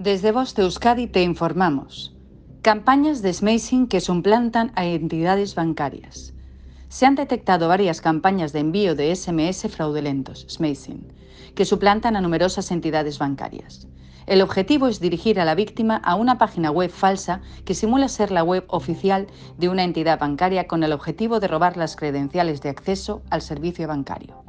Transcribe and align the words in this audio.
Desde 0.00 0.30
Voz 0.30 0.54
de 0.54 0.62
Euskadi 0.62 1.08
te 1.08 1.24
informamos. 1.24 2.14
Campañas 2.62 3.20
de 3.20 3.32
smashing 3.32 3.88
que 3.88 4.00
suplantan 4.00 4.70
a 4.76 4.86
entidades 4.86 5.56
bancarias. 5.56 6.34
Se 6.88 7.04
han 7.04 7.16
detectado 7.16 7.66
varias 7.66 8.00
campañas 8.00 8.52
de 8.52 8.60
envío 8.60 8.94
de 8.94 9.12
SMS 9.12 9.66
fraudulentos, 9.68 10.46
smashing, 10.48 11.12
que 11.56 11.64
suplantan 11.64 12.14
a 12.14 12.20
numerosas 12.20 12.70
entidades 12.70 13.18
bancarias. 13.18 13.88
El 14.26 14.40
objetivo 14.40 14.86
es 14.86 15.00
dirigir 15.00 15.40
a 15.40 15.44
la 15.44 15.56
víctima 15.56 15.96
a 15.96 16.14
una 16.14 16.38
página 16.38 16.70
web 16.70 16.90
falsa 16.90 17.40
que 17.64 17.74
simula 17.74 18.06
ser 18.06 18.30
la 18.30 18.44
web 18.44 18.66
oficial 18.68 19.26
de 19.56 19.68
una 19.68 19.82
entidad 19.82 20.20
bancaria 20.20 20.68
con 20.68 20.84
el 20.84 20.92
objetivo 20.92 21.40
de 21.40 21.48
robar 21.48 21.76
las 21.76 21.96
credenciales 21.96 22.62
de 22.62 22.68
acceso 22.68 23.22
al 23.30 23.42
servicio 23.42 23.88
bancario. 23.88 24.44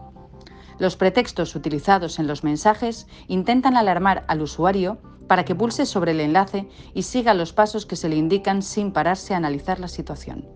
Los 0.77 0.95
pretextos 0.95 1.55
utilizados 1.55 2.19
en 2.19 2.27
los 2.27 2.43
mensajes 2.43 3.07
intentan 3.27 3.75
alarmar 3.75 4.25
al 4.27 4.43
usuario 4.43 4.99
para 5.29 5.45
que 5.45 5.53
pulse 5.53 5.85
sobre 5.85 6.11
el 6.11 6.21
enlace 6.21 6.67
y 6.95 7.03
siga 7.03 7.35
los 7.35 7.53
pasos 7.53 7.85
que 7.85 7.95
se 7.95 8.09
le 8.09 8.15
indican 8.15 8.63
sin 8.63 8.91
pararse 8.91 9.35
a 9.35 9.37
analizar 9.37 9.79
la 9.79 9.87
situación. 9.87 10.47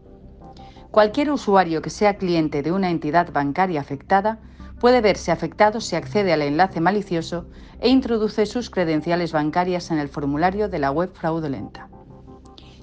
Cualquier 0.90 1.30
usuario 1.30 1.84
que 1.84 1.92
sea 1.92 2.18
cliente 2.18 2.64
de 2.64 2.72
una 2.72 2.90
entidad 2.90 3.32
bancaria 3.32 3.80
afectada 3.80 4.40
puede 4.80 5.00
verse 5.00 5.32
afectado 5.32 5.80
si 5.80 5.96
accede 5.96 6.34
al 6.34 6.42
enlace 6.42 6.82
malicioso 6.82 7.46
e 7.80 7.90
introduce 7.90 8.48
sus 8.48 8.72
credenciales 8.72 9.32
bancarias 9.32 9.92
en 9.92 10.00
el 10.00 10.10
formulario 10.10 10.68
de 10.70 10.80
la 10.80 10.90
web 10.90 11.14
fraudulenta. 11.14 11.88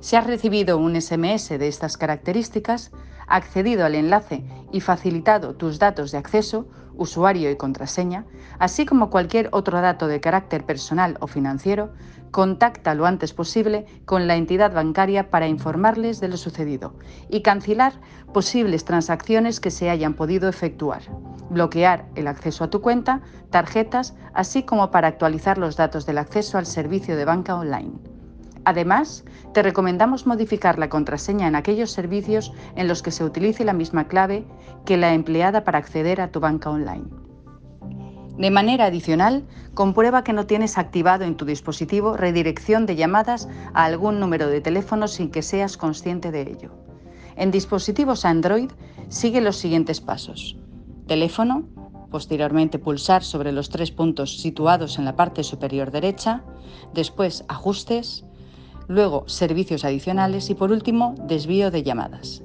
Si 0.01 0.17
has 0.17 0.27
recibido 0.27 0.79
un 0.79 0.99
SMS 0.99 1.51
de 1.51 1.69
estas 1.69 1.99
características, 1.99 2.91
accedido 3.27 3.85
al 3.85 3.95
enlace 3.95 4.43
y 4.73 4.81
facilitado 4.81 5.55
tus 5.55 5.79
datos 5.79 6.11
de 6.11 6.19
acceso, 6.19 6.67
usuario 6.97 7.51
y 7.51 7.57
contraseña, 7.57 8.25
así 8.59 8.87
como 8.87 9.11
cualquier 9.11 9.51
otro 9.53 9.81
dato 9.81 10.07
de 10.07 10.21
carácter 10.21 10.65
personal 10.65 11.19
o 11.21 11.27
financiero, 11.27 11.93
contacta 12.31 12.95
lo 12.95 13.05
antes 13.05 13.35
posible 13.35 13.85
con 14.07 14.27
la 14.27 14.37
entidad 14.37 14.73
bancaria 14.73 15.29
para 15.29 15.49
informarles 15.49 16.19
de 16.21 16.29
lo 16.29 16.39
sucedido 16.39 16.95
y 17.29 17.43
cancelar 17.43 17.93
posibles 18.33 18.87
transacciones 18.87 19.61
que 19.61 19.71
se 19.71 19.91
hayan 19.91 20.15
podido 20.15 20.49
efectuar, 20.49 21.03
bloquear 21.51 22.07
el 22.15 22.27
acceso 22.27 22.65
a 22.65 22.71
tu 22.71 22.81
cuenta, 22.81 23.21
tarjetas, 23.51 24.15
así 24.33 24.63
como 24.63 24.91
para 24.91 25.09
actualizar 25.09 25.59
los 25.59 25.77
datos 25.77 26.07
del 26.07 26.19
acceso 26.19 26.57
al 26.57 26.67
servicio 26.67 27.17
de 27.17 27.25
banca 27.27 27.55
online. 27.55 28.10
Además, 28.65 29.25
te 29.55 29.63
recomendamos 29.63 30.27
modificar 30.27 30.79
la 30.79 30.89
contraseña 30.89 31.49
en 31.49 31.55
aquellos 31.55 31.91
servicios 31.91 32.53
en 32.77 32.89
los 32.89 33.03
que 33.03 33.11
se 33.11 33.25
utilice 33.25 33.65
la 33.65 33.73
misma 33.73 34.07
clave 34.07 34.45
que 34.85 34.97
la 34.97 35.15
empleada 35.15 35.65
para 35.65 35.79
acceder 35.79 36.21
a 36.21 36.31
tu 36.31 36.41
banca 36.41 36.71
online. 36.71 37.05
De 38.37 38.51
manera 38.51 38.87
adicional, 38.87 39.45
comprueba 39.75 40.25
que 40.25 40.33
no 40.33 40.47
tienes 40.47 40.79
activado 40.79 41.25
en 41.25 41.37
tu 41.37 41.45
dispositivo 41.45 42.17
redirección 42.17 42.87
de 42.87 42.97
llamadas 42.97 43.49
a 43.75 43.85
algún 43.85 44.19
número 44.19 44.47
de 44.47 44.61
teléfono 44.61 45.09
sin 45.09 45.31
que 45.31 45.43
seas 45.43 45.77
consciente 45.77 46.31
de 46.31 46.43
ello. 46.43 46.71
En 47.37 47.51
dispositivos 47.51 48.25
Android, 48.25 48.71
sigue 49.09 49.41
los 49.41 49.57
siguientes 49.57 50.01
pasos. 50.01 50.57
Teléfono, 51.07 51.65
posteriormente 52.11 52.79
pulsar 52.79 53.23
sobre 53.23 53.53
los 53.53 53.69
tres 53.69 53.91
puntos 53.91 54.41
situados 54.41 54.99
en 54.99 55.05
la 55.05 55.17
parte 55.17 55.45
superior 55.45 55.91
derecha, 55.91 56.43
después 56.95 57.45
Ajustes, 57.49 58.25
luego 58.91 59.23
servicios 59.29 59.85
adicionales 59.85 60.51
y 60.51 60.55
por 60.55 60.73
último 60.73 61.15
desvío 61.29 61.71
de 61.71 61.85
llamadas. 61.85 62.43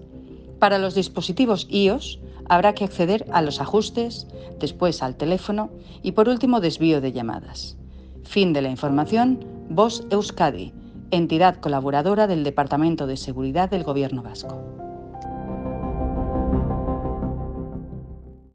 Para 0.59 0.77
los 0.77 0.93
dispositivos 0.93 1.67
iOS 1.71 2.19
habrá 2.47 2.73
que 2.73 2.83
acceder 2.83 3.25
a 3.31 3.41
los 3.41 3.59
ajustes, 3.59 4.27
después 4.59 5.01
al 5.01 5.15
teléfono 5.15 5.71
y 6.03 6.11
por 6.11 6.29
último 6.29 6.61
desvío 6.61 7.01
de 7.01 7.11
llamadas. 7.11 7.77
Fin 8.23 8.53
de 8.53 8.61
la 8.61 8.69
información, 8.69 9.43
Voz 9.69 10.05
Euskadi, 10.11 10.71
entidad 11.09 11.57
colaboradora 11.57 12.27
del 12.27 12.43
Departamento 12.43 13.07
de 13.07 13.17
Seguridad 13.17 13.71
del 13.71 13.83
Gobierno 13.83 14.21
Vasco. 14.21 14.84